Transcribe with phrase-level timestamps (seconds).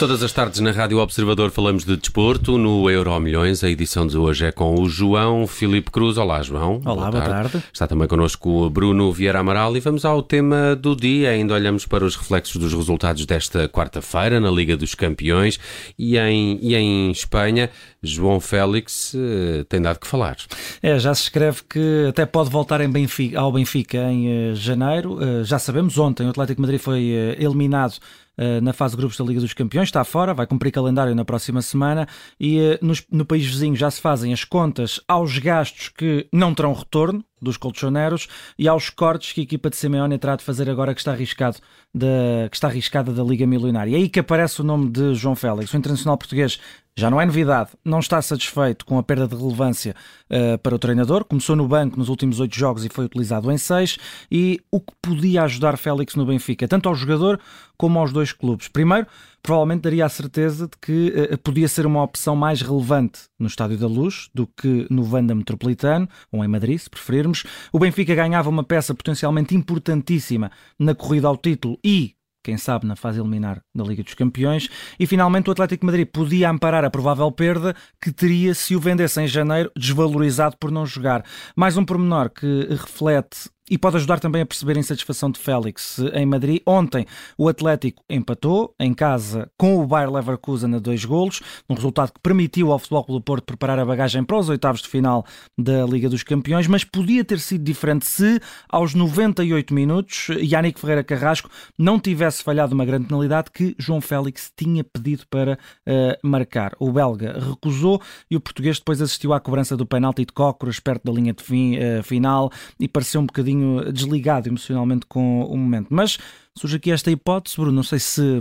[0.00, 2.56] Todas as tardes na Rádio Observador falamos de desporto.
[2.56, 6.16] No Euro Milhões, a edição de hoje é com o João Filipe Cruz.
[6.16, 6.80] Olá, João.
[6.86, 7.28] Olá, boa tarde.
[7.28, 7.64] Boa tarde.
[7.70, 11.28] Está também connosco o Bruno Vieira Amaral e vamos ao tema do dia.
[11.28, 15.60] Ainda olhamos para os reflexos dos resultados desta quarta-feira na Liga dos Campeões
[15.98, 17.68] e em, e em Espanha.
[18.02, 20.38] João Félix uh, tem dado que falar.
[20.82, 25.18] É, já se escreve que até pode voltar em Benfica, ao Benfica em uh, janeiro.
[25.22, 27.02] Uh, já sabemos, ontem o Atlético Madrid foi
[27.38, 28.29] eliminado eh,
[28.62, 31.60] na fase de grupos da Liga dos Campeões, está fora, vai cumprir calendário na próxima
[31.60, 32.08] semana
[32.38, 32.78] e eh,
[33.10, 37.56] no país vizinho já se fazem as contas aos gastos que não terão retorno, dos
[37.56, 41.12] colchoneros e aos cortes que a equipa de Simeone terá de fazer agora que está
[41.12, 41.58] arriscado
[41.94, 43.94] da, que está arriscada da Liga Milionária.
[43.94, 45.72] É aí que aparece o nome de João Félix.
[45.72, 46.60] O internacional português
[47.00, 49.96] já não é novidade, não está satisfeito com a perda de relevância
[50.30, 51.24] uh, para o treinador.
[51.24, 53.98] Começou no banco nos últimos oito jogos e foi utilizado em seis.
[54.30, 57.40] E o que podia ajudar Félix no Benfica, tanto ao jogador
[57.76, 58.68] como aos dois clubes?
[58.68, 59.06] Primeiro,
[59.42, 63.78] provavelmente daria a certeza de que uh, podia ser uma opção mais relevante no Estádio
[63.78, 67.44] da Luz do que no Vanda Metropolitano, ou em Madrid, se preferirmos.
[67.72, 72.96] O Benfica ganhava uma peça potencialmente importantíssima na corrida ao título e quem sabe na
[72.96, 77.30] fase eliminar da Liga dos Campeões, e finalmente o Atlético Madrid podia amparar a provável
[77.30, 81.24] perda que teria se o vendesse em janeiro, desvalorizado por não jogar.
[81.56, 86.00] Mais um pormenor que reflete e pode ajudar também a perceber a insatisfação de Félix
[86.12, 86.60] em Madrid.
[86.66, 87.06] Ontem
[87.38, 92.20] o Atlético empatou em casa com o Bayer Leverkusen a dois golos, um resultado que
[92.20, 95.24] permitiu ao Futebol Clube do Porto preparar a bagagem para os oitavos de final
[95.56, 101.04] da Liga dos Campeões, mas podia ter sido diferente se aos 98 minutos Yannick Ferreira
[101.04, 106.72] Carrasco não tivesse falhado uma grande penalidade que João Félix tinha pedido para uh, marcar.
[106.80, 111.04] O belga recusou e o português depois assistiu à cobrança do penalti de Cócoras perto
[111.04, 115.56] da linha de fim, uh, final e pareceu um bocadinho bocadinho desligado emocionalmente com o
[115.56, 115.88] momento.
[115.90, 116.18] Mas
[116.56, 118.40] surge aqui esta hipótese, Bruno, não sei se,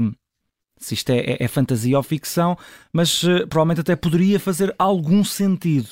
[0.77, 2.57] se isto é, é, é fantasia ou ficção,
[2.93, 5.89] mas uh, provavelmente até poderia fazer algum sentido.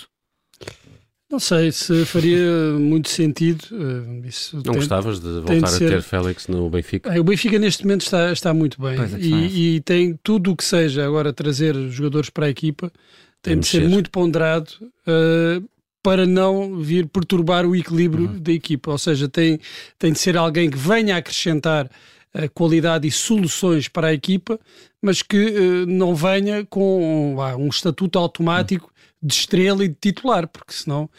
[1.29, 3.63] Não sei se faria muito sentido.
[3.71, 7.13] Uh, isso não tem, gostavas de voltar de a ter Félix no Benfica?
[7.13, 10.55] É, o Benfica neste momento está, está muito bem é e, e, tem tudo o
[10.55, 12.89] que seja agora trazer jogadores para a equipa
[13.41, 14.69] tem, tem de ser muito ponderado.
[15.05, 15.67] Uh,
[16.07, 18.40] para não vir perturbar o equilíbrio uhum.
[18.40, 18.91] da equipa.
[18.91, 19.59] Ou seja, tem,
[20.00, 21.91] tem de ser alguém que venha a acrescentar
[22.34, 24.57] a eh, qualidade e soluções para a equipa,
[25.01, 29.28] mas que uh, não venha com uh, um estatuto automático uhum.
[29.28, 31.09] de estrela e de titular, porque senão,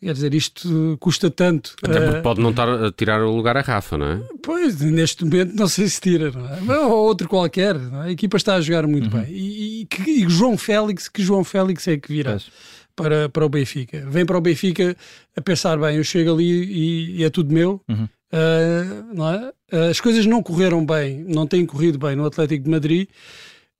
[0.00, 1.74] quer dizer, isto custa tanto.
[1.82, 4.22] Até porque uh, pode não estar a tirar o lugar à Rafa, não é?
[4.44, 6.78] Pois, neste momento não sei se tira, não é?
[6.86, 7.74] ou outro qualquer.
[7.74, 7.96] É?
[8.02, 9.22] A equipa está a jogar muito uhum.
[9.22, 9.32] bem.
[9.32, 12.30] E, e, que, e, João Félix, que João Félix é que virá?
[12.30, 14.04] Pois para, para o Benfica.
[14.08, 14.96] Vem para o Benfica
[15.36, 17.80] a pensar, bem, eu chego ali e, e é tudo meu.
[17.88, 18.08] Uhum.
[18.32, 19.76] Uh, é?
[19.76, 23.08] Uh, as coisas não correram bem, não têm corrido bem no Atlético de Madrid.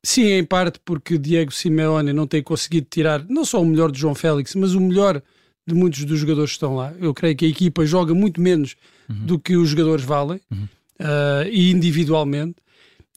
[0.04, 3.98] Sim, em parte porque Diego Simeone não tem conseguido tirar não só o melhor de
[3.98, 5.20] João Félix, mas o melhor
[5.66, 6.92] de muitos dos jogadores que estão lá.
[7.00, 8.76] Eu creio que a equipa joga muito menos
[9.08, 9.26] uhum.
[9.26, 10.68] do que os jogadores valem, uhum.
[11.00, 12.56] uh, e individualmente.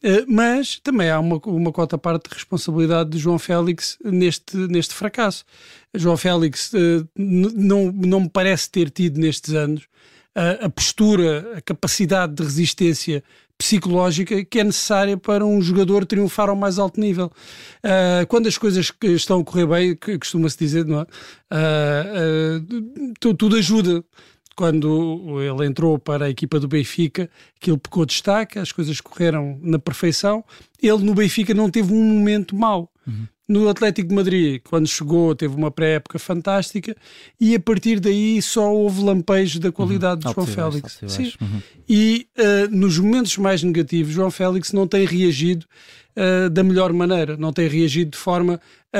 [0.01, 4.93] Eh, mas também há uma, uma cota parte de responsabilidade de João Félix neste, neste
[4.93, 5.43] fracasso.
[5.93, 9.83] João Félix uh, não, não me parece ter tido nestes anos
[10.35, 13.23] uh, a postura, a capacidade de resistência
[13.57, 17.29] psicológica que é necessária para um jogador triunfar ao mais alto nível.
[17.83, 21.05] Uh, quando as coisas estão a correr bem, costuma-se dizer, não é?
[23.19, 24.03] tudo ajuda
[24.59, 27.29] quando ele entrou para a equipa do Benfica,
[27.61, 30.43] que ele pecou destaque, as coisas correram na perfeição.
[30.83, 32.91] Ele no Benfica não teve um momento mau.
[33.07, 33.25] Uhum.
[33.47, 36.93] No Atlético de Madrid, quando chegou, teve uma pré-época fantástica
[37.39, 40.29] e a partir daí só houve lampejos da qualidade uhum.
[40.29, 40.99] de João Félix.
[41.07, 41.31] Sim.
[41.39, 41.61] Uhum.
[41.87, 45.65] E uh, nos momentos mais negativos, João Félix não tem reagido
[46.19, 48.59] uh, da melhor maneira, não tem reagido de forma
[48.91, 48.99] a,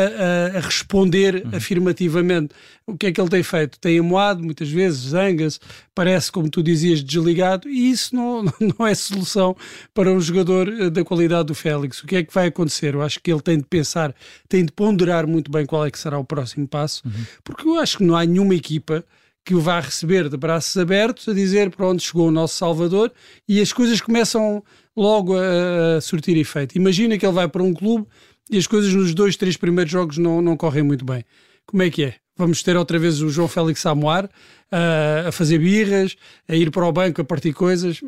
[0.55, 1.55] a, a responder uhum.
[1.55, 2.53] afirmativamente.
[2.85, 3.79] O que é que ele tem feito?
[3.79, 5.59] Tem amoado, muitas vezes, zanga-se,
[5.93, 8.43] parece, como tu dizias, desligado, e isso não,
[8.79, 9.55] não é solução
[9.93, 12.01] para um jogador eh, da qualidade do Félix.
[12.03, 12.93] O que é que vai acontecer?
[12.93, 14.15] Eu acho que ele tem de pensar,
[14.47, 17.25] tem de ponderar muito bem qual é que será o próximo passo, uhum.
[17.43, 19.03] porque eu acho que não há nenhuma equipa
[19.43, 23.11] que o vá receber de braços abertos a dizer para onde chegou o nosso Salvador
[23.47, 24.63] e as coisas começam
[24.99, 26.77] logo a, a surtir efeito.
[26.77, 28.05] Imagina que ele vai para um clube
[28.51, 31.23] e as coisas nos dois, três primeiros jogos não, não correm muito bem.
[31.65, 32.15] Como é que é?
[32.35, 34.29] Vamos ter outra vez o João Félix a moar,
[34.71, 36.15] a, a, fazer birras,
[36.47, 38.01] a ir para o banco a partir coisas.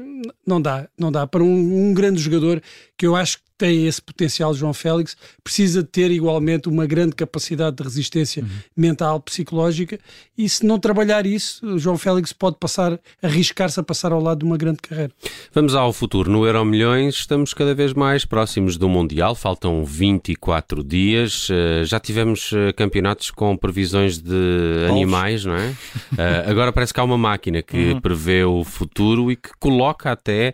[0.46, 1.26] Não dá, não dá.
[1.28, 2.62] Para um, um grande jogador
[2.98, 7.76] que eu acho que tem esse potencial, João Félix, precisa ter igualmente uma grande capacidade
[7.76, 8.50] de resistência uhum.
[8.76, 10.00] mental, psicológica,
[10.36, 14.40] e se não trabalhar isso, o João Félix pode passar, arriscar-se a passar ao lado
[14.40, 15.12] de uma grande carreira.
[15.54, 16.32] Vamos ao futuro.
[16.32, 22.00] No Euro Milhões estamos cada vez mais próximos do Mundial, faltam 24 dias, eh, já
[22.00, 25.76] tivemos eh, campeonatos com previsões de animais, não é?
[26.52, 28.02] Agora parece que há uma máquina que uhum.
[28.02, 30.54] prevê o futuro e que coloca até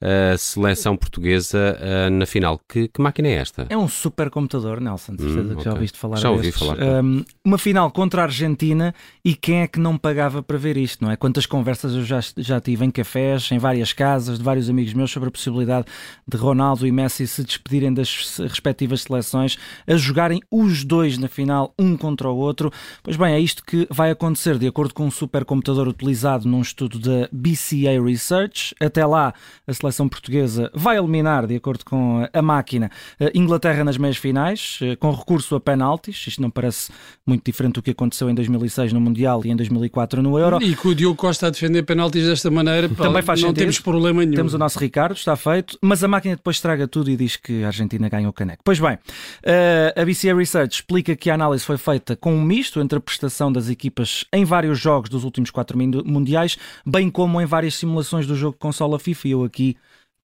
[0.00, 2.60] a seleção portuguesa uh, na final.
[2.68, 3.66] Que, que, máquina é esta?
[3.70, 5.64] É um supercomputador, Nelson, certeza hum, que okay.
[5.64, 6.76] já ouviste falar Já ouvi falar.
[6.82, 8.94] Um, uma final contra a Argentina
[9.24, 11.16] e quem é que não pagava para ver isto, não é?
[11.16, 15.10] Quantas conversas eu já, já tive em cafés, em várias casas, de vários amigos meus
[15.10, 15.86] sobre a possibilidade
[16.28, 19.56] de Ronaldo e Messi se despedirem das respectivas seleções,
[19.86, 22.70] a jogarem os dois na final, um contra o outro.
[23.02, 26.98] Pois bem, é isto que vai acontecer, de acordo com um supercomputador utilizado num estudo
[26.98, 28.74] da BCA Research.
[28.78, 29.32] Até lá,
[29.66, 32.90] a seleção seleção portuguesa vai eliminar, de acordo com a máquina,
[33.34, 36.26] Inglaterra nas meias finais, eh, com recurso a penaltis.
[36.26, 36.90] Isto não parece
[37.26, 40.62] muito diferente do que aconteceu em 2006 no Mundial e em 2004 no Euro.
[40.62, 43.62] E com o Diogo Costa a defender penaltis desta maneira, Também faz não sentido.
[43.62, 44.34] temos problema nenhum.
[44.34, 47.62] Temos o nosso Ricardo, está feito, mas a máquina depois estraga tudo e diz que
[47.64, 48.62] a Argentina ganha o caneco.
[48.64, 48.98] Pois bem,
[49.42, 53.00] eh, a BCA Research explica que a análise foi feita com um misto entre a
[53.00, 58.26] prestação das equipas em vários jogos dos últimos quatro mundiais, bem como em várias simulações
[58.26, 59.28] do jogo consola FIFA.
[59.28, 59.75] E eu aqui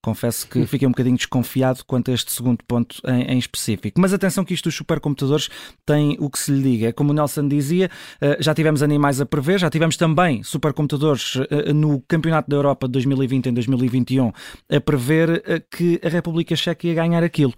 [0.03, 4.01] Confesso que fiquei um bocadinho desconfiado quanto a este segundo ponto em, em, específico.
[4.01, 5.47] Mas atenção que isto dos supercomputadores
[5.85, 6.91] tem o que se lhe diga.
[6.91, 7.89] Como o Nelson dizia,
[8.19, 12.85] eh, já tivemos animais a prever, já tivemos também supercomputadores eh, no Campeonato da Europa
[12.85, 14.33] de 2020 em 2021
[14.69, 17.53] a prever eh, que a República Checa ia ganhar aquilo.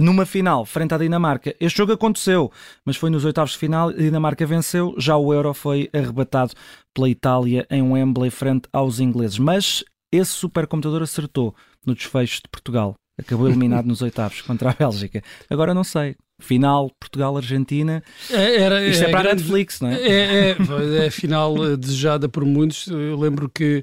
[0.00, 1.52] Numa final, frente à Dinamarca.
[1.58, 2.52] Este jogo aconteceu,
[2.84, 6.52] mas foi nos oitavos de final, a Dinamarca venceu, já o Euro foi arrebatado
[6.94, 9.40] pela Itália em Wembley frente aos ingleses.
[9.40, 11.54] Mas esse supercomputador acertou
[11.86, 12.94] no desfecho de Portugal.
[13.18, 15.22] Acabou eliminado nos oitavos contra a Bélgica.
[15.50, 16.14] Agora não sei.
[16.40, 18.00] Final Portugal-Argentina.
[18.30, 19.94] É, era, Isto é, é para a Netflix, não é?
[19.94, 20.56] É, é,
[21.02, 22.86] é a final eh, desejada por muitos.
[22.86, 23.82] Eu lembro que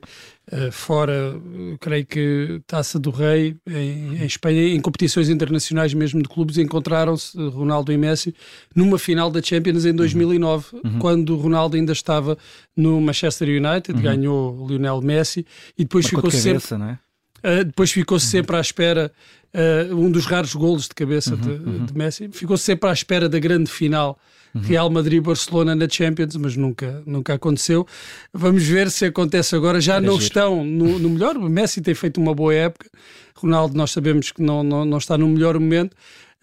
[0.54, 1.36] uh, fora,
[1.82, 7.38] creio que Taça do Rei, em, em, Espanha, em competições internacionais mesmo de clubes, encontraram-se
[7.50, 8.34] Ronaldo e Messi
[8.74, 10.80] numa final da Champions em 2009, uhum.
[10.86, 11.00] uhum.
[11.00, 12.38] quando Ronaldo ainda estava
[12.74, 14.02] no Manchester United, uhum.
[14.02, 15.46] ganhou Lionel Messi
[15.78, 16.78] e depois ficou de cabeça, sempre.
[16.78, 17.00] Não é?
[17.44, 19.12] Uh, depois ficou-se sempre à espera,
[19.54, 21.86] uh, um dos raros golos de cabeça uhum, de, uhum.
[21.86, 24.18] de, Messi, ficou-se sempre à espera da grande final
[24.54, 24.62] uhum.
[24.62, 27.86] Real Madrid-Barcelona na Champions, mas nunca, nunca aconteceu.
[28.34, 29.80] Vamos ver se acontece agora.
[29.80, 31.38] Já não estão no, no, melhor.
[31.38, 32.90] O Messi tem feito uma boa época.
[33.36, 35.94] Ronaldo, nós sabemos que não, não, não está no melhor momento.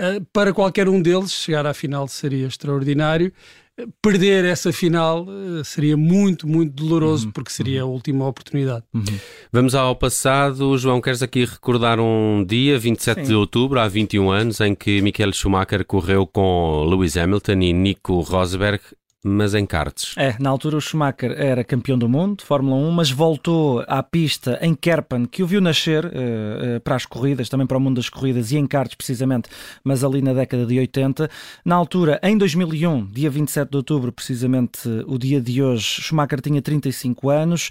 [0.01, 3.33] Uh, para qualquer um deles, chegar à final seria extraordinário
[4.01, 7.91] perder essa final eh, seria muito, muito doloroso, uhum, porque seria uhum.
[7.91, 8.85] a última oportunidade.
[8.93, 9.05] Uhum.
[9.53, 10.77] Vamos ao passado.
[10.77, 13.27] João, queres aqui recordar um dia, 27 Sim.
[13.29, 18.21] de outubro, há 21 anos, em que Michael Schumacher correu com Lewis Hamilton e Nico
[18.21, 18.81] Rosberg
[19.25, 20.15] mas em karts.
[20.17, 24.03] É, na altura o Schumacher era campeão do mundo de Fórmula 1, mas voltou à
[24.03, 27.81] pista em Kerpen, que o viu nascer uh, uh, para as corridas, também para o
[27.81, 29.49] mundo das corridas e em karts precisamente,
[29.85, 31.31] mas ali na década de 80.
[31.65, 36.41] Na altura, em 2001, dia 27 de outubro, precisamente uh, o dia de hoje, Schumacher
[36.41, 37.71] tinha 35 anos,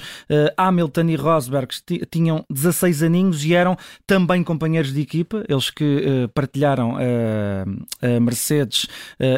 [0.56, 1.74] Hamilton e Rosberg
[2.10, 3.78] tinham 16 aninhos e eram
[4.08, 8.88] também companheiros de equipa, eles que partilharam a Mercedes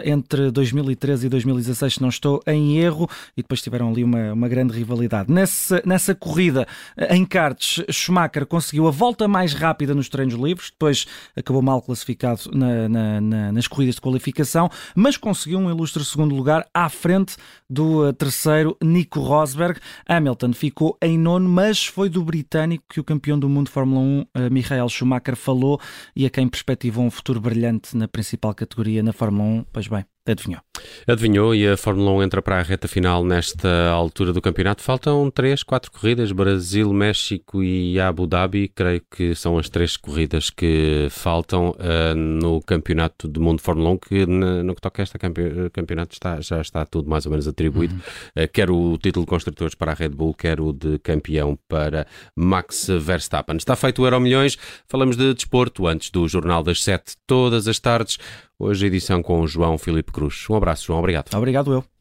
[0.03, 4.73] entre 2013 e 2016 não estou em erro, e depois tiveram ali uma, uma grande
[4.73, 5.31] rivalidade.
[5.31, 10.69] Nessa, nessa corrida eh, em karts, Schumacher conseguiu a volta mais rápida nos treinos livres,
[10.69, 16.03] depois acabou mal classificado na, na, na, nas corridas de qualificação, mas conseguiu um ilustre
[16.03, 17.35] segundo lugar à frente
[17.69, 19.79] do uh, terceiro Nico Rosberg.
[20.07, 24.01] Hamilton ficou em nono, mas foi do britânico que o campeão do mundo de Fórmula
[24.01, 25.79] 1, uh, Michael Schumacher, falou
[26.15, 29.65] e a quem perspectivou um futuro brilhante na principal categoria na Fórmula 1.
[29.71, 30.61] Pois bem, adivinhou.
[31.07, 34.81] Adivinhou e a Fórmula 1 entra para a reta final nesta altura do campeonato.
[34.81, 38.69] Faltam três, quatro corridas: Brasil, México e Abu Dhabi.
[38.69, 43.89] Creio que são as três corridas que faltam uh, no campeonato do mundo de Fórmula
[43.91, 43.97] 1.
[43.97, 45.17] Que no que toca a este
[45.71, 47.93] campeonato está, já está tudo mais ou menos atribuído.
[47.93, 48.43] Uhum.
[48.43, 52.07] Uh, quer o título de construtores para a Red Bull, quer o de campeão para
[52.35, 53.57] Max Verstappen.
[53.57, 54.57] Está feito o Euro Milhões.
[54.87, 58.17] Falamos de desporto antes do Jornal das Sete, todas as tardes.
[58.59, 60.45] Hoje a edição com o João Filipe Cruz.
[60.49, 60.99] Um abraço, João.
[60.99, 61.33] Obrigado.
[61.33, 61.92] Obrigado, eu.